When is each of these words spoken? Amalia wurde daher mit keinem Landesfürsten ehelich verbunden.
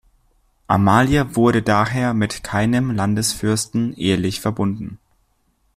Amalia 0.67 1.35
wurde 1.35 1.61
daher 1.61 2.15
mit 2.15 2.43
keinem 2.43 2.89
Landesfürsten 2.89 3.93
ehelich 3.95 4.41
verbunden. 4.41 4.97